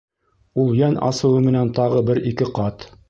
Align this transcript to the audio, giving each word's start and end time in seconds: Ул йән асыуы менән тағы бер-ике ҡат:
Ул 0.63 0.71
йән 0.79 0.97
асыуы 1.09 1.43
менән 1.49 1.69
тағы 1.81 2.03
бер-ике 2.09 2.49
ҡат: 2.59 2.89